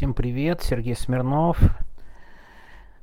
Всем 0.00 0.14
привет, 0.14 0.62
Сергей 0.62 0.96
Смирнов. 0.96 1.60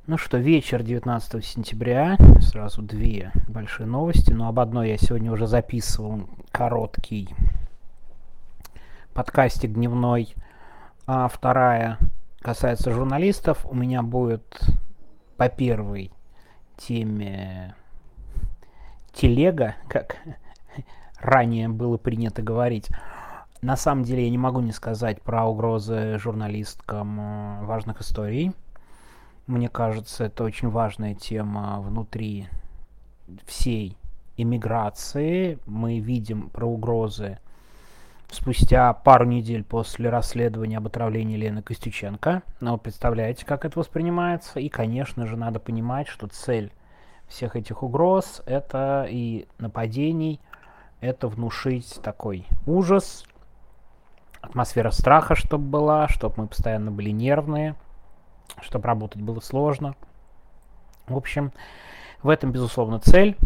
Ну 0.08 0.18
что, 0.18 0.36
вечер 0.36 0.82
19 0.82 1.44
сентября, 1.44 2.16
сразу 2.40 2.82
две 2.82 3.30
большие 3.46 3.86
новости, 3.86 4.32
но 4.32 4.48
об 4.48 4.58
одной 4.58 4.88
я 4.88 4.96
сегодня 4.96 5.30
уже 5.30 5.46
записывал 5.46 6.28
короткий 6.50 7.28
подкастик 9.14 9.74
дневной, 9.74 10.34
а 11.06 11.28
вторая 11.28 11.98
касается 12.40 12.90
журналистов. 12.90 13.64
У 13.64 13.76
меня 13.76 14.02
будет 14.02 14.60
по 15.36 15.48
первой 15.48 16.10
теме 16.76 17.76
телега, 19.12 19.76
как 19.86 20.16
ранее 21.20 21.68
было 21.68 21.96
принято 21.96 22.42
говорить. 22.42 22.90
На 23.60 23.76
самом 23.76 24.04
деле 24.04 24.24
я 24.24 24.30
не 24.30 24.38
могу 24.38 24.60
не 24.60 24.72
сказать 24.72 25.20
про 25.20 25.46
угрозы 25.46 26.18
журналисткам 26.18 27.20
э, 27.20 27.64
важных 27.64 28.00
историй. 28.00 28.52
Мне 29.48 29.68
кажется, 29.68 30.24
это 30.24 30.44
очень 30.44 30.68
важная 30.68 31.14
тема 31.14 31.80
внутри 31.80 32.48
всей 33.46 33.96
иммиграции. 34.36 35.58
Мы 35.66 35.98
видим 35.98 36.50
про 36.50 36.66
угрозы 36.66 37.38
спустя 38.30 38.92
пару 38.92 39.24
недель 39.24 39.64
после 39.64 40.10
расследования 40.10 40.78
об 40.78 40.86
отравлении 40.86 41.36
Лены 41.36 41.62
Костюченко. 41.62 42.42
Но 42.60 42.72
вы 42.72 42.78
представляете, 42.78 43.44
как 43.44 43.64
это 43.64 43.78
воспринимается. 43.78 44.60
И, 44.60 44.68
конечно 44.68 45.26
же, 45.26 45.36
надо 45.36 45.58
понимать, 45.58 46.06
что 46.08 46.28
цель 46.28 46.70
всех 47.26 47.56
этих 47.56 47.82
угроз 47.82 48.42
это 48.46 49.06
и 49.08 49.46
нападений, 49.58 50.40
это 51.00 51.28
внушить 51.28 52.00
такой 52.02 52.46
ужас, 52.66 53.24
атмосфера 54.40 54.90
страха, 54.90 55.34
чтобы 55.34 55.64
была, 55.64 56.08
чтобы 56.08 56.34
мы 56.38 56.46
постоянно 56.46 56.90
были 56.90 57.10
нервные, 57.10 57.74
чтобы 58.60 58.86
работать 58.86 59.22
было 59.22 59.40
сложно. 59.40 59.94
В 61.06 61.16
общем, 61.16 61.52
в 62.22 62.28
этом, 62.28 62.52
безусловно, 62.52 62.98
цель. 63.00 63.36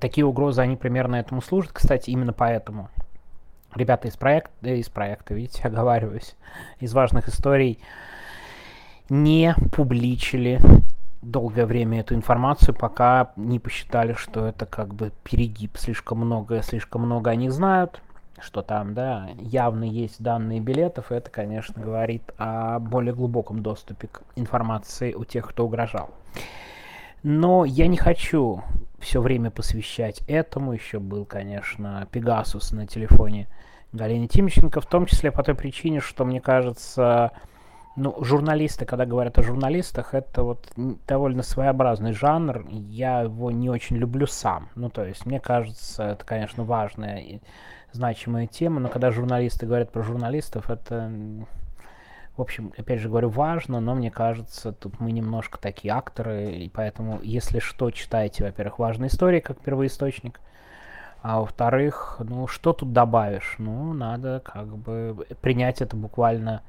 Такие 0.00 0.26
угрозы, 0.26 0.60
они 0.60 0.76
примерно 0.76 1.16
этому 1.16 1.40
служат. 1.40 1.72
Кстати, 1.72 2.10
именно 2.10 2.32
поэтому 2.32 2.90
ребята 3.74 4.08
из 4.08 4.16
проекта, 4.16 4.70
из 4.70 4.88
проекта, 4.88 5.34
видите, 5.34 5.62
оговариваюсь, 5.68 6.36
из 6.80 6.92
важных 6.92 7.28
историй 7.28 7.78
не 9.08 9.54
публичили 9.72 10.60
долгое 11.22 11.66
время 11.66 12.00
эту 12.00 12.14
информацию, 12.14 12.74
пока 12.74 13.32
не 13.36 13.58
посчитали, 13.58 14.14
что 14.14 14.46
это 14.46 14.66
как 14.66 14.94
бы 14.94 15.12
перегиб. 15.22 15.76
Слишком 15.76 16.18
много, 16.18 16.62
слишком 16.62 17.02
много 17.02 17.30
о 17.30 17.34
них 17.34 17.52
знают 17.52 18.02
что 18.40 18.62
там, 18.62 18.94
да, 18.94 19.28
явно 19.38 19.84
есть 19.84 20.22
данные 20.22 20.60
билетов, 20.60 21.12
это, 21.12 21.30
конечно, 21.30 21.82
говорит 21.82 22.22
о 22.36 22.78
более 22.78 23.14
глубоком 23.14 23.62
доступе 23.62 24.08
к 24.08 24.22
информации 24.36 25.14
у 25.14 25.24
тех, 25.24 25.48
кто 25.48 25.64
угрожал. 25.64 26.10
Но 27.22 27.64
я 27.64 27.86
не 27.86 27.96
хочу 27.96 28.62
все 28.98 29.20
время 29.20 29.50
посвящать 29.50 30.22
этому. 30.28 30.72
Еще 30.72 30.98
был, 30.98 31.24
конечно, 31.24 32.06
Пегасус 32.10 32.72
на 32.72 32.86
телефоне 32.86 33.48
Галины 33.92 34.26
Тимченко, 34.26 34.80
в 34.80 34.86
том 34.86 35.06
числе 35.06 35.30
по 35.30 35.42
той 35.42 35.54
причине, 35.54 36.00
что, 36.00 36.24
мне 36.24 36.40
кажется, 36.40 37.32
ну, 37.96 38.22
журналисты, 38.22 38.84
когда 38.84 39.06
говорят 39.06 39.38
о 39.38 39.42
журналистах, 39.42 40.12
это 40.12 40.42
вот 40.42 40.70
довольно 41.06 41.42
своеобразный 41.42 42.12
жанр. 42.12 42.66
Я 42.68 43.20
его 43.20 43.50
не 43.50 43.70
очень 43.70 43.96
люблю 43.96 44.26
сам. 44.26 44.68
Ну, 44.74 44.90
то 44.90 45.04
есть, 45.04 45.24
мне 45.24 45.40
кажется, 45.40 46.02
это, 46.02 46.24
конечно, 46.24 46.64
важная 46.64 47.40
значимая 47.94 48.46
тема, 48.46 48.80
но 48.80 48.88
когда 48.88 49.10
журналисты 49.10 49.66
говорят 49.66 49.92
про 49.92 50.02
журналистов, 50.02 50.68
это, 50.68 51.10
в 52.36 52.42
общем, 52.42 52.72
опять 52.76 53.00
же 53.00 53.08
говорю, 53.08 53.28
важно, 53.28 53.80
но 53.80 53.94
мне 53.94 54.10
кажется, 54.10 54.72
тут 54.72 54.98
мы 54.98 55.12
немножко 55.12 55.58
такие 55.58 55.94
акторы, 55.94 56.52
и 56.52 56.68
поэтому, 56.68 57.20
если 57.22 57.60
что, 57.60 57.90
читайте, 57.92 58.44
во-первых, 58.44 58.80
важные 58.80 59.08
истории, 59.08 59.40
как 59.40 59.60
первоисточник, 59.60 60.40
а 61.22 61.40
во-вторых, 61.40 62.16
ну, 62.18 62.46
что 62.48 62.72
тут 62.72 62.92
добавишь? 62.92 63.54
Ну, 63.58 63.94
надо 63.94 64.42
как 64.44 64.66
бы 64.76 65.26
принять 65.40 65.80
это 65.80 65.96
буквально, 65.96 66.62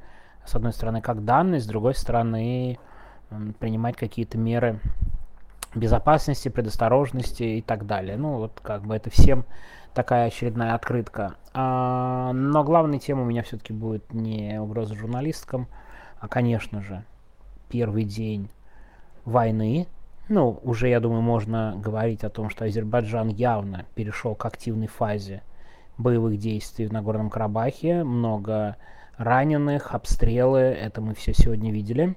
с 0.46 0.56
одной 0.56 0.74
стороны, 0.74 1.02
как 1.02 1.26
данность, 1.26 1.66
с 1.66 1.68
другой 1.68 1.96
стороны, 1.96 2.78
принимать 3.60 3.98
какие-то 3.98 4.38
меры 4.38 4.80
безопасности, 5.76 6.50
предосторожности 6.50 7.44
и 7.44 7.62
так 7.62 7.86
далее. 7.86 8.18
Ну, 8.18 8.38
вот 8.38 8.60
как 8.62 8.84
бы 8.84 8.96
это 8.96 9.10
всем 9.10 9.46
такая 9.94 10.28
очередная 10.28 10.74
открытка. 10.74 11.36
А, 11.54 12.32
но 12.34 12.64
главная 12.64 13.00
тема 13.00 13.24
у 13.24 13.26
меня 13.26 13.44
все-таки 13.44 13.74
будет 13.74 14.14
не 14.14 14.60
угроза 14.60 14.96
журналисткам, 14.96 15.68
а, 16.20 16.28
конечно 16.28 16.82
же, 16.82 17.04
первый 17.70 18.04
день 18.04 18.50
войны. 19.24 19.88
Ну, 20.28 20.60
уже, 20.64 20.90
я 20.90 21.00
думаю, 21.00 21.22
можно 21.22 21.76
говорить 21.78 22.24
о 22.24 22.30
том, 22.30 22.50
что 22.50 22.66
Азербайджан 22.66 23.28
явно 23.30 23.86
перешел 23.96 24.36
к 24.36 24.46
активной 24.46 24.88
фазе 24.88 25.44
боевых 25.98 26.38
действий 26.38 26.88
в 26.88 26.94
Нагорном 26.94 27.30
Карабахе. 27.30 28.04
Много 28.04 28.78
раненых, 29.18 29.94
обстрелы, 29.94 30.60
это 30.60 31.02
мы 31.02 31.14
все 31.14 31.34
сегодня 31.34 31.72
видели. 31.72 32.16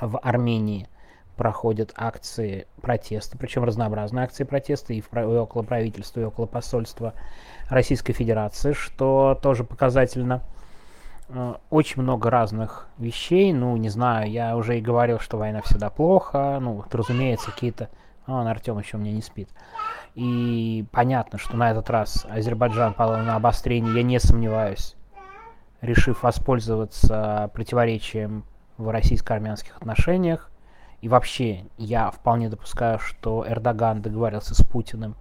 В 0.00 0.18
Армении 0.18 0.88
проходят 1.36 1.92
акции 1.96 2.66
протеста, 2.80 3.38
причем 3.38 3.64
разнообразные 3.64 4.24
акции 4.24 4.44
протеста 4.44 4.92
и, 4.92 5.00
в, 5.00 5.12
и 5.14 5.20
около 5.20 5.62
правительства, 5.62 6.20
и 6.20 6.24
около 6.24 6.46
посольства 6.46 7.14
Российской 7.68 8.12
Федерации, 8.12 8.72
что 8.72 9.38
тоже 9.40 9.64
показательно. 9.64 10.42
Э, 11.28 11.54
очень 11.70 12.02
много 12.02 12.30
разных 12.30 12.88
вещей, 12.98 13.52
ну, 13.52 13.76
не 13.76 13.88
знаю, 13.88 14.30
я 14.30 14.56
уже 14.56 14.78
и 14.78 14.82
говорил, 14.82 15.18
что 15.18 15.38
война 15.38 15.62
всегда 15.62 15.90
плохо, 15.90 16.58
ну, 16.60 16.74
вот, 16.74 16.94
разумеется, 16.94 17.50
какие-то... 17.50 17.88
А, 18.24 18.48
Артем 18.48 18.78
еще 18.78 18.98
меня 18.98 19.12
не 19.12 19.22
спит. 19.22 19.48
И 20.14 20.84
понятно, 20.92 21.38
что 21.38 21.56
на 21.56 21.72
этот 21.72 21.90
раз 21.90 22.24
Азербайджан 22.30 22.94
пал 22.94 23.16
на 23.16 23.34
обострение, 23.34 23.94
я 23.96 24.02
не 24.04 24.20
сомневаюсь, 24.20 24.94
решив 25.80 26.22
воспользоваться 26.22 27.50
противоречием 27.52 28.44
в 28.76 28.88
российско-армянских 28.90 29.76
отношениях, 29.76 30.51
и 31.02 31.08
вообще, 31.08 31.64
я 31.78 32.10
вполне 32.12 32.48
допускаю, 32.48 33.00
что 33.00 33.44
Эрдоган 33.46 34.02
договорился 34.02 34.54
с 34.54 34.62
Путиным 34.62 35.16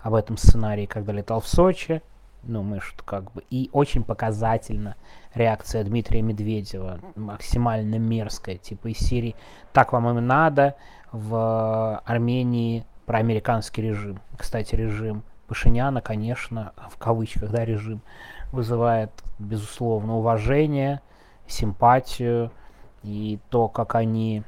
об 0.00 0.14
этом 0.14 0.38
сценарии, 0.38 0.86
когда 0.86 1.12
летал 1.12 1.40
в 1.40 1.46
Сочи. 1.46 2.00
Ну, 2.42 2.62
мы 2.62 2.80
что 2.80 3.04
как 3.04 3.30
бы... 3.32 3.42
И 3.50 3.68
очень 3.72 4.02
показательно 4.02 4.96
реакция 5.34 5.84
Дмитрия 5.84 6.22
Медведева, 6.22 7.00
максимально 7.16 7.96
мерзкая, 7.98 8.56
типа 8.56 8.88
из 8.88 8.98
Сирии 8.98 9.36
«Так 9.74 9.92
вам 9.92 10.18
и 10.18 10.22
надо» 10.22 10.74
в 11.12 11.98
Армении 12.06 12.86
про 13.04 13.18
американский 13.18 13.82
режим. 13.82 14.20
Кстати, 14.38 14.74
режим 14.74 15.22
Пашиняна, 15.48 16.00
конечно, 16.00 16.72
в 16.90 16.96
кавычках, 16.96 17.50
да, 17.50 17.64
режим, 17.64 18.00
вызывает, 18.52 19.10
безусловно, 19.38 20.16
уважение, 20.16 21.02
симпатию, 21.46 22.50
и 23.02 23.38
то, 23.50 23.68
как 23.68 23.96
они 23.96 24.42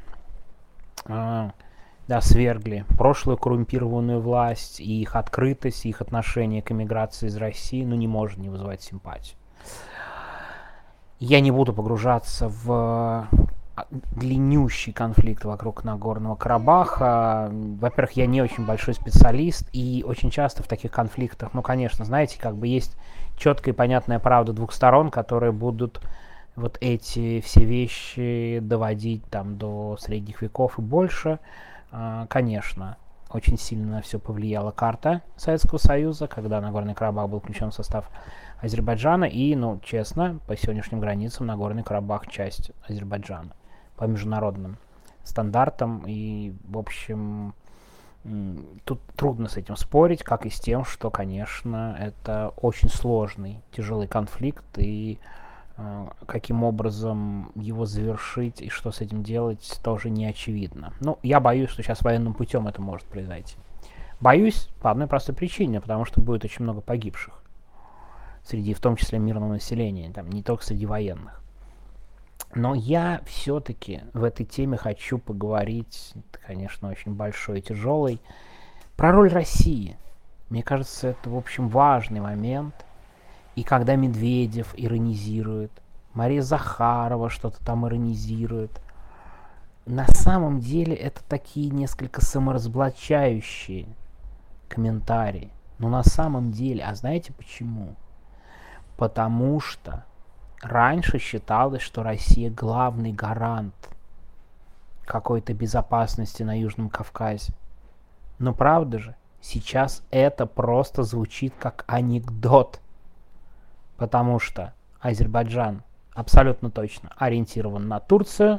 да, 1.06 2.20
свергли 2.20 2.84
прошлую 2.96 3.36
коррумпированную 3.36 4.20
власть, 4.20 4.80
и 4.80 5.02
их 5.02 5.14
открытость, 5.14 5.84
и 5.84 5.90
их 5.90 6.00
отношение 6.00 6.62
к 6.62 6.72
эмиграции 6.72 7.26
из 7.26 7.36
России, 7.36 7.84
ну, 7.84 7.94
не 7.94 8.08
может 8.08 8.38
не 8.38 8.48
вызывать 8.48 8.82
симпатию. 8.82 9.36
Я 11.20 11.40
не 11.40 11.50
буду 11.50 11.72
погружаться 11.74 12.48
в 12.48 13.28
а, 13.78 13.86
длиннющий 13.90 14.92
конфликт 14.92 15.44
вокруг 15.44 15.84
Нагорного 15.84 16.36
Карабаха. 16.36 17.50
Во-первых, 17.52 18.12
я 18.12 18.26
не 18.26 18.40
очень 18.40 18.64
большой 18.64 18.94
специалист, 18.94 19.68
и 19.72 20.04
очень 20.06 20.30
часто 20.30 20.62
в 20.62 20.68
таких 20.68 20.90
конфликтах, 20.90 21.50
ну, 21.52 21.62
конечно, 21.62 22.04
знаете, 22.04 22.38
как 22.40 22.56
бы 22.56 22.68
есть 22.68 22.96
четкая 23.36 23.74
и 23.74 23.76
понятная 23.76 24.18
правда 24.18 24.52
двух 24.52 24.72
сторон, 24.72 25.10
которые 25.10 25.52
будут 25.52 26.00
вот 26.58 26.76
эти 26.80 27.40
все 27.40 27.64
вещи 27.64 28.58
доводить 28.60 29.24
там 29.26 29.56
до 29.56 29.96
средних 29.98 30.42
веков 30.42 30.78
и 30.78 30.82
больше, 30.82 31.38
а, 31.90 32.26
конечно, 32.26 32.96
очень 33.30 33.58
сильно 33.58 33.96
на 33.96 34.02
все 34.02 34.18
повлияла 34.18 34.70
карта 34.70 35.22
Советского 35.36 35.78
Союза, 35.78 36.26
когда 36.26 36.60
Нагорный 36.60 36.94
Карабах 36.94 37.28
был 37.28 37.40
включен 37.40 37.70
в 37.70 37.74
состав 37.74 38.10
Азербайджана, 38.60 39.24
и, 39.24 39.54
ну, 39.54 39.80
честно, 39.84 40.40
по 40.46 40.56
сегодняшним 40.56 41.00
границам 41.00 41.46
Нагорный 41.46 41.82
Карабах 41.82 42.26
часть 42.26 42.72
Азербайджана 42.86 43.52
по 43.96 44.04
международным 44.04 44.78
стандартам, 45.24 46.04
и, 46.06 46.54
в 46.68 46.78
общем, 46.78 47.54
тут 48.84 49.00
трудно 49.14 49.48
с 49.48 49.56
этим 49.56 49.76
спорить, 49.76 50.22
как 50.22 50.46
и 50.46 50.50
с 50.50 50.58
тем, 50.58 50.84
что, 50.84 51.10
конечно, 51.10 51.96
это 52.00 52.52
очень 52.56 52.88
сложный, 52.88 53.60
тяжелый 53.70 54.08
конфликт, 54.08 54.64
и 54.76 55.18
каким 56.26 56.64
образом 56.64 57.52
его 57.54 57.86
завершить 57.86 58.60
и 58.60 58.68
что 58.68 58.90
с 58.90 59.00
этим 59.00 59.22
делать, 59.22 59.80
тоже 59.82 60.10
не 60.10 60.26
очевидно. 60.26 60.92
Ну, 61.00 61.18
я 61.22 61.40
боюсь, 61.40 61.70
что 61.70 61.82
сейчас 61.82 62.02
военным 62.02 62.34
путем 62.34 62.66
это 62.66 62.82
может 62.82 63.06
произойти. 63.06 63.56
Боюсь 64.20 64.68
по 64.80 64.90
одной 64.90 65.06
простой 65.06 65.34
причине, 65.34 65.80
потому 65.80 66.04
что 66.04 66.20
будет 66.20 66.44
очень 66.44 66.64
много 66.64 66.80
погибших. 66.80 67.42
Среди, 68.44 68.74
в 68.74 68.80
том 68.80 68.96
числе, 68.96 69.18
мирного 69.18 69.52
населения, 69.52 70.10
там, 70.10 70.28
не 70.30 70.42
только 70.42 70.64
среди 70.64 70.86
военных. 70.86 71.40
Но 72.54 72.74
я 72.74 73.20
все-таки 73.26 74.02
в 74.14 74.24
этой 74.24 74.46
теме 74.46 74.76
хочу 74.76 75.18
поговорить, 75.18 76.14
конечно, 76.46 76.88
очень 76.88 77.14
большой 77.14 77.58
и 77.58 77.62
тяжелый, 77.62 78.20
про 78.96 79.12
роль 79.12 79.28
России. 79.28 79.96
Мне 80.48 80.62
кажется, 80.62 81.08
это, 81.08 81.30
в 81.30 81.36
общем, 81.36 81.68
важный 81.68 82.20
момент. 82.20 82.74
И 83.58 83.64
когда 83.64 83.96
Медведев 83.96 84.72
иронизирует, 84.76 85.72
Мария 86.14 86.42
Захарова 86.42 87.28
что-то 87.28 87.58
там 87.64 87.88
иронизирует, 87.88 88.70
на 89.84 90.06
самом 90.06 90.60
деле 90.60 90.94
это 90.94 91.24
такие 91.28 91.70
несколько 91.70 92.24
саморазоблачающие 92.24 93.88
комментарии. 94.68 95.50
Но 95.80 95.88
на 95.88 96.04
самом 96.04 96.52
деле, 96.52 96.84
а 96.84 96.94
знаете 96.94 97.32
почему? 97.32 97.96
Потому 98.96 99.58
что 99.58 100.04
раньше 100.62 101.18
считалось, 101.18 101.82
что 101.82 102.04
Россия 102.04 102.52
главный 102.52 103.12
гарант 103.12 103.74
какой-то 105.04 105.52
безопасности 105.52 106.44
на 106.44 106.56
Южном 106.56 106.90
Кавказе. 106.90 107.52
Но 108.38 108.54
правда 108.54 109.00
же, 109.00 109.16
сейчас 109.40 110.04
это 110.12 110.46
просто 110.46 111.02
звучит 111.02 111.54
как 111.58 111.84
анекдот. 111.88 112.80
Потому 113.98 114.38
что 114.38 114.72
Азербайджан 115.00 115.82
абсолютно 116.14 116.70
точно 116.70 117.12
ориентирован 117.18 117.88
на 117.88 118.00
Турцию, 118.00 118.58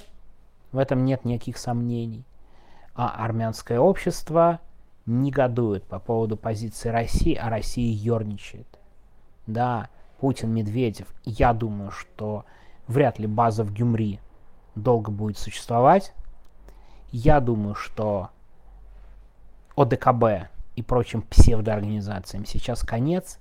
в 0.71 0.77
этом 0.77 1.05
нет 1.05 1.25
никаких 1.25 1.57
сомнений. 1.57 2.23
А 2.93 3.23
армянское 3.25 3.79
общество 3.79 4.59
негодует 5.05 5.85
по 5.85 5.97
поводу 5.99 6.37
позиции 6.37 6.89
России, 6.89 7.33
а 7.33 7.49
Россия 7.49 7.91
ерничает. 7.91 8.67
Да, 9.47 9.89
Путин, 10.19 10.53
Медведев, 10.53 11.07
я 11.23 11.53
думаю, 11.53 11.91
что 11.91 12.45
вряд 12.87 13.17
ли 13.17 13.25
база 13.25 13.63
в 13.63 13.73
Гюмри 13.73 14.19
долго 14.75 15.09
будет 15.09 15.37
существовать. 15.37 16.13
Я 17.11 17.39
думаю, 17.39 17.73
что 17.75 18.29
ОДКБ 19.75 20.49
и 20.75 20.83
прочим 20.83 21.21
псевдоорганизациям 21.21 22.45
сейчас 22.45 22.81
конец. 22.83 23.39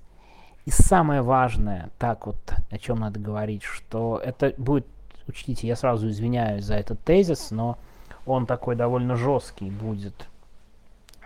И 0.65 0.71
самое 0.71 1.21
важное, 1.21 1.89
так 1.97 2.27
вот, 2.27 2.37
о 2.69 2.77
чем 2.77 2.99
надо 2.99 3.19
говорить, 3.19 3.63
что 3.63 4.21
это 4.23 4.53
будет, 4.57 4.85
учтите, 5.27 5.67
я 5.67 5.75
сразу 5.75 6.09
извиняюсь 6.09 6.65
за 6.65 6.75
этот 6.75 7.03
тезис, 7.03 7.51
но 7.51 7.77
он 8.25 8.45
такой 8.45 8.75
довольно 8.75 9.15
жесткий 9.15 9.71
будет 9.71 10.27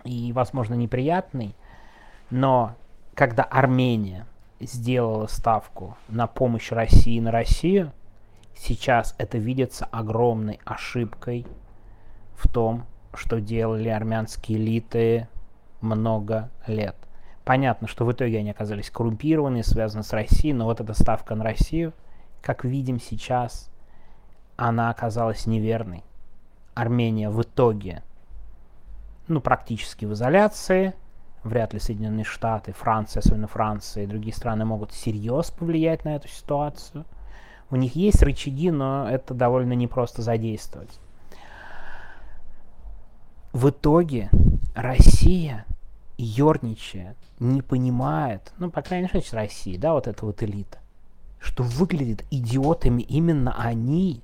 и, 0.04 0.32
возможно, 0.32 0.74
неприятный, 0.74 1.54
но 2.30 2.74
когда 3.14 3.42
Армения 3.42 4.26
сделала 4.60 5.26
ставку 5.26 5.96
на 6.08 6.26
помощь 6.26 6.70
России 6.70 7.18
на 7.20 7.30
Россию, 7.30 7.92
сейчас 8.56 9.14
это 9.18 9.38
видится 9.38 9.86
огромной 9.86 10.60
ошибкой 10.64 11.46
в 12.36 12.48
том, 12.48 12.84
что 13.14 13.40
делали 13.40 13.88
армянские 13.88 14.58
элиты 14.58 15.28
много 15.80 16.50
лет. 16.66 16.96
Понятно, 17.44 17.86
что 17.88 18.04
в 18.06 18.12
итоге 18.12 18.38
они 18.38 18.50
оказались 18.50 18.90
коррумпированы, 18.90 19.62
связаны 19.62 20.02
с 20.02 20.12
Россией, 20.12 20.54
но 20.54 20.64
вот 20.64 20.80
эта 20.80 20.94
ставка 20.94 21.34
на 21.34 21.44
Россию, 21.44 21.92
как 22.40 22.64
видим 22.64 22.98
сейчас, 22.98 23.70
она 24.56 24.90
оказалась 24.90 25.46
неверной. 25.46 26.02
Армения 26.74 27.28
в 27.28 27.42
итоге 27.42 28.02
ну, 29.28 29.40
практически 29.40 30.04
в 30.04 30.12
изоляции. 30.12 30.94
Вряд 31.42 31.74
ли 31.74 31.78
Соединенные 31.78 32.24
Штаты, 32.24 32.72
Франция, 32.72 33.20
особенно 33.20 33.46
Франция 33.46 34.04
и 34.04 34.06
другие 34.06 34.34
страны 34.34 34.64
могут 34.64 34.92
серьезно 34.92 35.54
повлиять 35.58 36.04
на 36.04 36.16
эту 36.16 36.28
ситуацию. 36.28 37.04
У 37.70 37.76
них 37.76 37.96
есть 37.96 38.22
рычаги, 38.22 38.70
но 38.70 39.08
это 39.08 39.34
довольно 39.34 39.74
непросто 39.74 40.22
задействовать. 40.22 40.98
В 43.52 43.68
итоге 43.68 44.30
Россия 44.74 45.66
ерничает, 46.16 47.16
не 47.38 47.62
понимает, 47.62 48.52
ну, 48.58 48.70
по 48.70 48.82
крайней 48.82 49.08
мере, 49.12 49.26
Россия, 49.32 49.78
да, 49.78 49.94
вот 49.94 50.06
эта 50.06 50.24
вот 50.24 50.42
элита, 50.42 50.78
что 51.40 51.62
выглядит 51.62 52.24
идиотами 52.30 53.02
именно 53.02 53.54
они, 53.58 54.22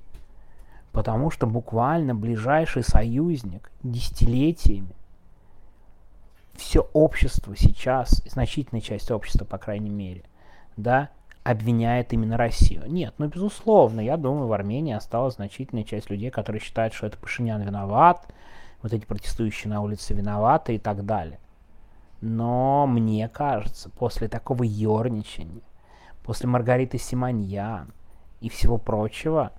потому 0.91 1.31
что 1.31 1.47
буквально 1.47 2.15
ближайший 2.15 2.83
союзник 2.83 3.71
десятилетиями 3.83 4.95
все 6.55 6.87
общество 6.93 7.55
сейчас, 7.57 8.21
значительная 8.25 8.81
часть 8.81 9.11
общества, 9.11 9.45
по 9.45 9.57
крайней 9.57 9.89
мере, 9.89 10.23
да, 10.77 11.09
обвиняет 11.43 12.13
именно 12.13 12.37
Россию. 12.37 12.83
Нет, 12.87 13.15
ну, 13.17 13.27
безусловно, 13.27 13.99
я 13.99 14.15
думаю, 14.15 14.47
в 14.47 14.53
Армении 14.53 14.93
осталась 14.93 15.35
значительная 15.35 15.83
часть 15.83 16.09
людей, 16.09 16.29
которые 16.29 16.61
считают, 16.61 16.93
что 16.93 17.07
это 17.07 17.17
Пашинян 17.17 17.61
виноват, 17.61 18.27
вот 18.81 18.93
эти 18.93 19.05
протестующие 19.05 19.71
на 19.71 19.81
улице 19.81 20.13
виноваты 20.13 20.75
и 20.75 20.79
так 20.79 21.05
далее. 21.05 21.39
Но 22.21 22.85
мне 22.85 23.27
кажется, 23.27 23.89
после 23.89 24.27
такого 24.27 24.63
ерничания, 24.63 25.63
после 26.23 26.47
Маргариты 26.47 26.99
Симоньян 26.99 27.91
и 28.39 28.49
всего 28.49 28.77
прочего, 28.77 29.51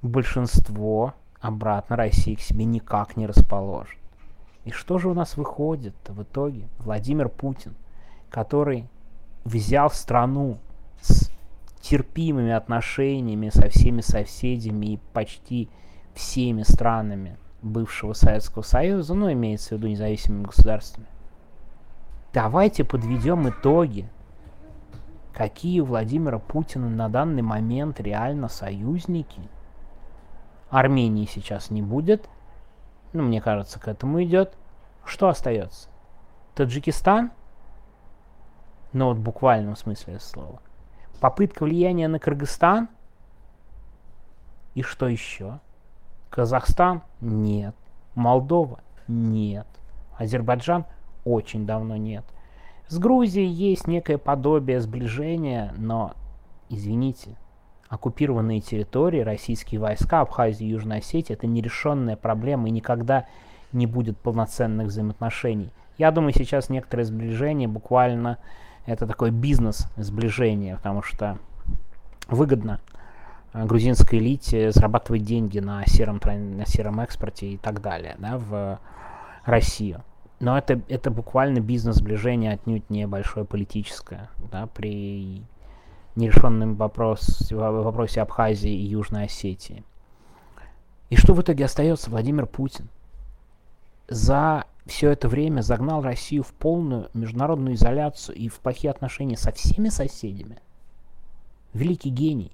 большинство 0.00 1.14
обратно 1.40 1.96
России 1.96 2.34
к 2.34 2.40
себе 2.40 2.64
никак 2.64 3.18
не 3.18 3.26
расположит. 3.26 3.98
И 4.64 4.70
что 4.70 4.98
же 4.98 5.10
у 5.10 5.14
нас 5.14 5.36
выходит 5.36 5.94
в 6.08 6.22
итоге? 6.22 6.68
Владимир 6.78 7.28
Путин, 7.28 7.74
который 8.30 8.88
взял 9.44 9.90
страну 9.90 10.58
с 11.02 11.30
терпимыми 11.82 12.52
отношениями 12.52 13.50
со 13.50 13.68
всеми 13.68 14.00
соседями 14.00 14.94
и 14.94 15.00
почти 15.12 15.68
всеми 16.14 16.62
странами 16.62 17.36
бывшего 17.60 18.14
Советского 18.14 18.62
Союза, 18.62 19.12
ну, 19.12 19.30
имеется 19.30 19.74
в 19.74 19.78
виду 19.78 19.88
независимыми 19.88 20.44
государствами. 20.44 21.08
Давайте 22.34 22.84
подведем 22.84 23.48
итоги. 23.48 24.10
Какие 25.32 25.80
у 25.80 25.86
Владимира 25.86 26.38
Путина 26.38 26.90
на 26.90 27.08
данный 27.08 27.42
момент 27.42 28.00
реально 28.00 28.48
союзники– 28.48 29.40
Армении 30.74 31.26
сейчас 31.26 31.70
не 31.70 31.82
будет. 31.82 32.28
Ну, 33.12 33.22
мне 33.22 33.40
кажется, 33.40 33.78
к 33.78 33.86
этому 33.86 34.22
идет. 34.24 34.54
Что 35.04 35.28
остается? 35.28 35.88
Таджикистан? 36.56 37.30
Ну, 38.92 39.06
вот 39.06 39.18
в 39.18 39.20
буквальном 39.20 39.76
смысле 39.76 40.18
слова. 40.18 40.60
Попытка 41.20 41.62
влияния 41.62 42.08
на 42.08 42.18
Кыргызстан? 42.18 42.88
И 44.74 44.82
что 44.82 45.06
еще? 45.06 45.60
Казахстан? 46.28 47.02
Нет. 47.20 47.76
Молдова? 48.16 48.80
Нет. 49.06 49.68
Азербайджан? 50.18 50.86
Очень 51.24 51.66
давно 51.66 51.96
нет. 51.96 52.24
С 52.88 52.98
Грузией 52.98 53.48
есть 53.48 53.86
некое 53.86 54.18
подобие 54.18 54.80
сближения, 54.80 55.74
но, 55.78 56.12
извините, 56.68 57.36
оккупированные 57.88 58.60
территории, 58.60 59.20
российские 59.20 59.80
войска, 59.80 60.20
Абхазия 60.20 60.66
и 60.66 60.70
Южная 60.70 60.98
Осетия, 60.98 61.34
это 61.34 61.46
нерешенная 61.46 62.16
проблема 62.16 62.68
и 62.68 62.72
никогда 62.72 63.26
не 63.72 63.86
будет 63.86 64.18
полноценных 64.18 64.88
взаимоотношений. 64.88 65.70
Я 65.96 66.10
думаю, 66.10 66.32
сейчас 66.34 66.68
некоторые 66.68 67.06
сближения 67.06 67.68
буквально 67.68 68.38
это 68.86 69.06
такой 69.06 69.30
бизнес 69.30 69.88
сближение, 69.96 70.76
потому 70.76 71.02
что 71.02 71.38
выгодно 72.28 72.80
э, 73.52 73.64
грузинской 73.64 74.18
элите 74.18 74.70
зарабатывать 74.72 75.24
деньги 75.24 75.58
на 75.58 75.86
сером, 75.86 76.20
на 76.24 76.66
сером 76.66 77.00
экспорте 77.00 77.48
и 77.48 77.56
так 77.56 77.80
далее 77.80 78.16
да, 78.18 78.38
в 78.38 78.78
Россию. 79.44 80.02
Но 80.44 80.58
это, 80.58 80.82
это 80.88 81.10
буквально 81.10 81.60
бизнес 81.60 81.96
сближение, 81.96 82.52
отнюдь 82.52 82.90
не 82.90 83.06
большое 83.06 83.46
политическое. 83.46 84.28
Да, 84.52 84.66
при 84.66 85.42
нерешенным 86.16 86.74
вопрос, 86.74 87.50
вопросе 87.50 88.20
Абхазии 88.20 88.70
и 88.70 88.84
Южной 88.84 89.24
Осетии. 89.24 89.84
И 91.08 91.16
что 91.16 91.32
в 91.32 91.40
итоге 91.40 91.64
остается 91.64 92.10
Владимир 92.10 92.44
Путин? 92.44 92.90
За 94.06 94.66
все 94.84 95.12
это 95.12 95.28
время 95.28 95.62
загнал 95.62 96.02
Россию 96.02 96.42
в 96.42 96.52
полную 96.52 97.08
международную 97.14 97.76
изоляцию 97.76 98.36
и 98.36 98.48
в 98.48 98.58
плохие 98.58 98.90
отношения 98.90 99.38
со 99.38 99.50
всеми 99.50 99.88
соседями. 99.88 100.58
Великий 101.72 102.10
гений. 102.10 102.52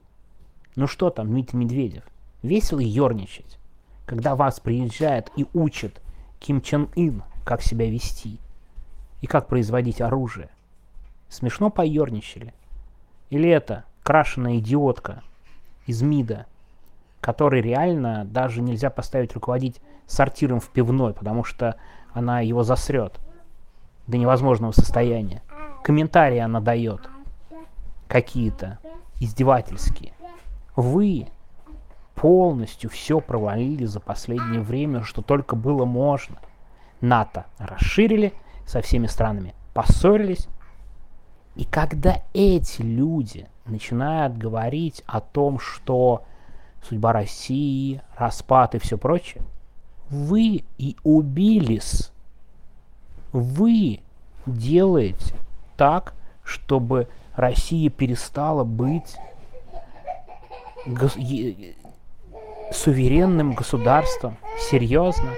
Ну 0.77 0.87
что 0.87 1.11
там, 1.11 1.27
Дмитрий 1.27 1.59
Медведев? 1.59 2.05
Весело 2.45 2.79
ерничать, 2.79 3.59
когда 4.07 4.37
вас 4.37 4.61
приезжает 4.61 5.33
и 5.35 5.45
учит 5.55 6.01
Ким 6.39 6.61
Чен 6.61 6.89
Ын, 6.95 7.25
как 7.51 7.63
себя 7.63 7.91
вести 7.91 8.39
и 9.23 9.27
как 9.27 9.49
производить 9.49 10.01
оружие. 10.01 10.51
Смешно 11.29 11.69
поерничали. 11.69 12.55
Или 13.29 13.51
это 13.51 13.83
крашеная 14.05 14.59
идиотка 14.59 15.25
из 15.85 16.01
МИДа, 16.01 16.47
который 17.21 17.61
реально 17.61 18.25
даже 18.25 18.63
нельзя 18.63 18.89
поставить 18.89 19.35
руководить 19.35 19.81
сортиром 20.07 20.61
в 20.61 20.69
пивной, 20.69 21.13
потому 21.13 21.43
что 21.43 21.75
она 22.13 22.39
его 22.39 22.63
засрет 22.63 23.19
до 24.07 24.17
невозможного 24.17 24.71
состояния. 24.71 25.43
Комментарии 25.83 26.39
она 26.39 26.61
дает 26.61 27.11
какие-то 28.07 28.79
издевательские. 29.19 30.13
Вы 30.77 31.27
полностью 32.15 32.91
все 32.91 33.19
провалили 33.19 33.87
за 33.87 33.99
последнее 33.99 34.61
время, 34.61 35.03
что 35.03 35.21
только 35.21 35.57
было 35.57 35.85
можно. 35.85 36.37
НАТО 37.01 37.47
расширили 37.59 38.33
со 38.67 38.83
всеми 38.83 39.07
странами, 39.07 39.55
поссорились. 39.75 40.49
И 41.57 41.65
когда 41.65 42.23
эти 42.33 42.83
люди 42.83 43.49
начинают 43.67 44.37
говорить 44.37 45.03
о 45.07 45.21
том, 45.21 45.59
что 45.59 46.25
судьба 46.89 47.13
России, 47.13 48.03
распад 48.17 48.75
и 48.75 48.79
все 48.79 48.97
прочее, 48.99 49.43
вы 50.09 50.65
и 50.79 50.97
убились. 51.03 52.11
Вы 53.33 54.01
делаете 54.47 55.35
так, 55.77 56.15
чтобы 56.43 57.09
Россия 57.35 57.91
перестала 57.91 58.65
быть 58.65 59.17
гос- 60.87 61.17
суверенным 62.73 63.53
государством. 63.55 64.37
Серьезно? 64.59 65.31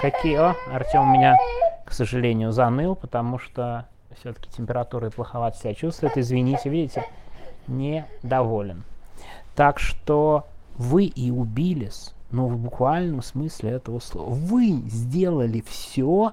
Какие? 0.00 0.36
О, 0.36 0.54
Артем 0.72 1.12
меня, 1.12 1.36
к 1.84 1.92
сожалению, 1.92 2.52
заныл, 2.52 2.94
потому 2.94 3.38
что 3.38 3.88
все-таки 4.20 4.48
температура 4.50 5.08
и 5.08 5.10
плоховато 5.10 5.58
себя 5.58 5.74
чувствует. 5.74 6.16
Извините, 6.16 6.70
видите, 6.70 7.04
недоволен. 7.66 8.84
Так 9.56 9.80
что 9.80 10.46
вы 10.76 11.06
и 11.06 11.32
убились, 11.32 12.14
но 12.30 12.46
в 12.46 12.56
буквальном 12.58 13.22
смысле 13.22 13.70
этого 13.70 13.98
слова. 13.98 14.30
Вы 14.30 14.82
сделали 14.86 15.64
все, 15.66 16.32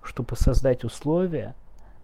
чтобы 0.00 0.36
создать 0.36 0.84
условия, 0.84 1.56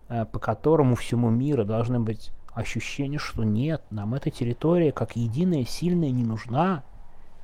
э, 0.08 0.24
по 0.24 0.40
которому 0.40 0.96
всему 0.96 1.30
миру 1.30 1.64
должны 1.64 2.00
быть 2.00 2.32
ощущение, 2.52 3.20
что 3.20 3.44
нет, 3.44 3.82
нам 3.90 4.14
эта 4.14 4.30
территория 4.30 4.90
как 4.90 5.14
единая, 5.14 5.64
сильная 5.64 6.10
не 6.10 6.24
нужна. 6.24 6.82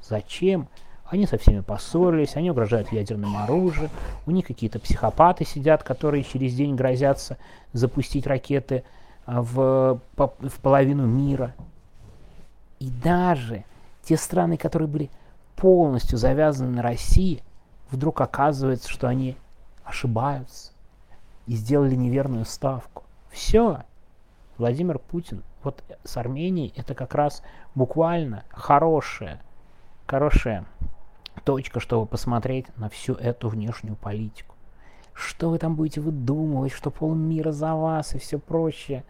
Зачем? 0.02 0.68
Они 1.04 1.26
со 1.26 1.37
всеми 1.37 1.61
поссорились, 1.61 2.37
они 2.37 2.50
угрожают 2.50 2.90
ядерным 2.90 3.37
оружием, 3.37 3.90
у 4.26 4.30
них 4.30 4.46
какие-то 4.46 4.78
психопаты 4.78 5.44
сидят, 5.44 5.82
которые 5.82 6.25
через 6.25 6.54
день 6.54 6.75
грозятся 6.75 7.37
запустить 7.73 8.26
ракеты 8.26 8.84
а, 9.26 9.42
в, 9.42 10.00
в 10.16 10.61
половину 10.62 11.06
мира. 11.06 11.54
И 12.80 12.88
даже 12.88 13.64
те 14.02 14.16
страны, 14.16 14.56
которые 14.56 14.88
были 14.88 15.11
полностью 15.56 16.18
завязаны 16.18 16.76
на 16.76 16.82
России, 16.82 17.42
вдруг 17.90 18.20
оказывается, 18.20 18.88
что 18.88 19.06
они 19.06 19.37
ошибаются 19.84 20.73
и 21.46 21.54
сделали 21.54 21.94
неверную 21.94 22.44
ставку. 22.44 23.04
Все. 23.30 23.82
Владимир 24.56 24.99
Путин 24.99 25.42
вот 25.62 25.82
с 26.04 26.16
Арменией 26.16 26.73
это 26.76 26.94
как 26.94 27.14
раз 27.14 27.42
буквально 27.75 28.44
хорошая, 28.50 29.40
хорошая 30.06 30.64
точка, 31.44 31.80
чтобы 31.80 32.06
посмотреть 32.06 32.66
на 32.76 32.88
всю 32.88 33.14
эту 33.14 33.48
внешнюю 33.48 33.96
политику. 33.96 34.54
Что 35.12 35.50
вы 35.50 35.58
там 35.58 35.76
будете 35.76 36.00
выдумывать, 36.00 36.72
что 36.72 36.90
полмира 36.90 37.52
за 37.52 37.74
вас 37.74 38.14
и 38.14 38.18
все 38.18 38.38
прочее. 38.38 39.04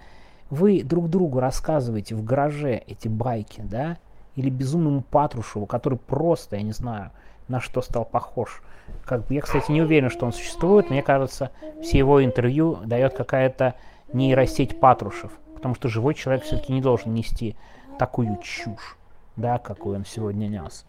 Вы 0.50 0.82
друг 0.82 1.08
другу 1.08 1.40
рассказываете 1.40 2.14
в 2.14 2.24
гараже 2.24 2.82
эти 2.86 3.08
байки, 3.08 3.62
да? 3.62 3.96
Или 4.36 4.50
безумному 4.50 5.02
Патрушеву, 5.02 5.64
который 5.64 5.98
просто, 5.98 6.56
я 6.56 6.62
не 6.62 6.72
знаю, 6.72 7.10
на 7.48 7.60
что 7.60 7.80
стал 7.80 8.04
похож. 8.04 8.62
Как 9.04 9.26
бы, 9.26 9.34
я, 9.34 9.40
кстати, 9.40 9.70
не 9.70 9.80
уверен, 9.80 10.10
что 10.10 10.26
он 10.26 10.32
существует. 10.32 10.90
Мне 10.90 11.02
кажется, 11.02 11.50
все 11.82 11.98
его 11.98 12.22
интервью 12.22 12.78
дает 12.84 13.14
какая-то 13.14 13.74
нейросеть 14.12 14.78
Патрушев. 14.80 15.32
Потому 15.54 15.74
что 15.74 15.88
живой 15.88 16.14
человек 16.14 16.44
все-таки 16.44 16.72
не 16.72 16.82
должен 16.82 17.14
нести 17.14 17.56
такую 17.98 18.38
чушь, 18.42 18.98
да, 19.36 19.58
какую 19.58 19.96
он 19.96 20.04
сегодня 20.04 20.46
нес. 20.46 20.84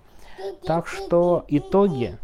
Так 0.66 0.88
что 0.88 1.46
итоги 1.48 2.18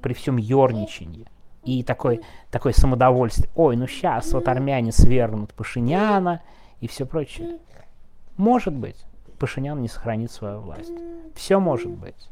при 0.00 0.12
всем 0.14 0.36
ерничании 0.36 1.26
и 1.64 1.82
такой, 1.82 2.20
такой 2.50 2.74
самодовольствие. 2.74 3.50
Ой, 3.54 3.76
ну 3.76 3.86
сейчас 3.86 4.32
вот 4.32 4.48
армяне 4.48 4.92
свергнут 4.92 5.54
Пашиняна 5.54 6.42
и 6.80 6.88
все 6.88 7.06
прочее. 7.06 7.58
Может 8.36 8.74
быть, 8.74 8.96
Пашинян 9.38 9.80
не 9.80 9.88
сохранит 9.88 10.30
свою 10.30 10.60
власть. 10.60 10.92
Все 11.34 11.58
может 11.58 11.90
быть. 11.90 12.28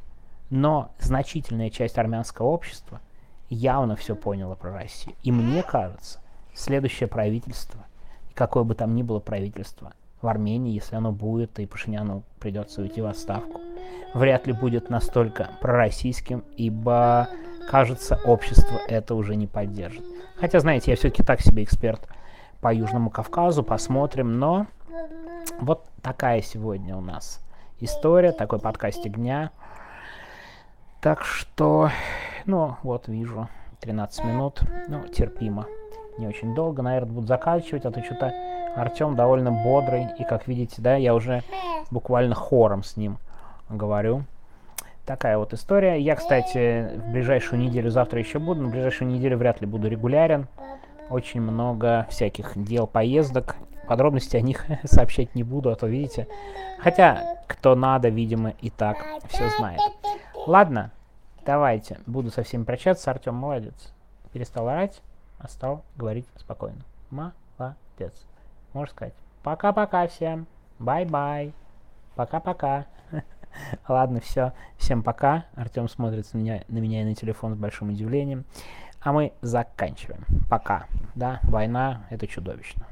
Но 0.50 0.92
значительная 0.98 1.70
часть 1.70 1.98
армянского 1.98 2.48
общества 2.48 3.00
явно 3.48 3.96
все 3.96 4.14
поняла 4.14 4.54
про 4.54 4.72
Россию. 4.72 5.16
И 5.22 5.32
мне 5.32 5.62
кажется, 5.62 6.20
следующее 6.54 7.08
правительство, 7.08 7.86
какое 8.34 8.64
бы 8.64 8.74
там 8.74 8.94
ни 8.94 9.02
было 9.02 9.18
правительство 9.18 9.94
в 10.20 10.28
Армении, 10.28 10.74
если 10.74 10.96
оно 10.96 11.10
будет, 11.10 11.58
и 11.58 11.66
Пашиняну 11.66 12.22
придется 12.38 12.82
уйти 12.82 13.00
в 13.00 13.06
отставку, 13.06 13.60
вряд 14.14 14.46
ли 14.46 14.52
будет 14.52 14.90
настолько 14.90 15.50
пророссийским, 15.60 16.44
ибо, 16.56 17.28
кажется, 17.68 18.20
общество 18.24 18.78
это 18.88 19.14
уже 19.14 19.36
не 19.36 19.46
поддержит. 19.46 20.04
Хотя, 20.36 20.60
знаете, 20.60 20.90
я 20.90 20.96
все-таки 20.96 21.22
так 21.22 21.40
себе 21.40 21.62
эксперт 21.62 22.08
по 22.60 22.72
Южному 22.72 23.10
Кавказу, 23.10 23.62
посмотрим, 23.62 24.38
но 24.38 24.66
вот 25.60 25.84
такая 26.02 26.42
сегодня 26.42 26.96
у 26.96 27.00
нас 27.00 27.40
история, 27.80 28.32
такой 28.32 28.58
подкастик 28.58 29.14
дня. 29.16 29.50
Так 31.00 31.24
что, 31.24 31.90
ну, 32.46 32.76
вот 32.82 33.08
вижу, 33.08 33.48
13 33.80 34.24
минут, 34.24 34.60
ну, 34.88 35.06
терпимо. 35.08 35.66
Не 36.18 36.28
очень 36.28 36.54
долго, 36.54 36.82
наверное, 36.82 37.12
буду 37.12 37.26
заканчивать, 37.26 37.84
а 37.84 37.90
то 37.90 38.02
что-то 38.04 38.32
Артем 38.76 39.16
довольно 39.16 39.50
бодрый, 39.50 40.08
и, 40.18 40.24
как 40.24 40.46
видите, 40.46 40.76
да, 40.78 40.94
я 40.96 41.14
уже 41.14 41.42
буквально 41.90 42.34
хором 42.34 42.82
с 42.82 42.96
ним 42.96 43.18
говорю. 43.76 44.24
Такая 45.04 45.36
вот 45.36 45.52
история. 45.52 46.00
Я, 46.00 46.14
кстати, 46.14 46.96
в 46.96 47.10
ближайшую 47.10 47.60
неделю, 47.60 47.90
завтра 47.90 48.20
еще 48.20 48.38
буду, 48.38 48.62
но 48.62 48.68
в 48.68 48.70
ближайшую 48.70 49.10
неделю 49.10 49.36
вряд 49.36 49.60
ли 49.60 49.66
буду 49.66 49.88
регулярен. 49.88 50.46
Очень 51.10 51.40
много 51.40 52.06
всяких 52.08 52.52
дел, 52.56 52.86
поездок. 52.86 53.56
Подробности 53.88 54.36
о 54.36 54.40
них 54.40 54.64
сообщать 54.84 55.34
не 55.34 55.42
буду, 55.42 55.70
а 55.70 55.74
то 55.74 55.88
видите. 55.88 56.28
Хотя, 56.78 57.38
кто 57.48 57.74
надо, 57.74 58.08
видимо, 58.08 58.50
и 58.60 58.70
так 58.70 58.96
все 59.28 59.48
знает. 59.58 59.80
Ладно, 60.46 60.92
давайте. 61.44 61.98
Буду 62.06 62.30
со 62.30 62.42
всеми 62.42 62.64
прощаться. 62.64 63.10
Артем 63.10 63.34
молодец. 63.34 63.92
Перестал 64.32 64.68
орать, 64.68 65.02
а 65.38 65.48
стал 65.48 65.84
говорить 65.96 66.26
спокойно. 66.36 66.82
Молодец. 67.10 68.24
Можешь 68.72 68.94
сказать. 68.94 69.14
Пока-пока 69.42 70.06
всем. 70.06 70.46
Bye-bye. 70.78 71.52
Пока-пока. 72.14 72.86
Ладно, 73.88 74.20
все. 74.20 74.52
Всем 74.76 75.02
пока. 75.02 75.46
Артем 75.54 75.88
смотрит 75.88 76.26
на 76.32 76.38
меня, 76.38 76.64
на 76.68 76.78
меня 76.78 77.02
и 77.02 77.04
на 77.04 77.14
телефон 77.14 77.54
с 77.54 77.58
большим 77.58 77.90
удивлением. 77.90 78.44
А 79.00 79.12
мы 79.12 79.32
заканчиваем. 79.42 80.24
Пока. 80.48 80.86
Да, 81.14 81.40
война 81.44 82.06
это 82.10 82.26
чудовищно. 82.26 82.86